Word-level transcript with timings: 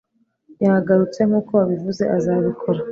Yagarutse 0.63 1.19
nkuko 1.27 1.51
wabivuze 1.59 2.03
azabikora 2.17 2.79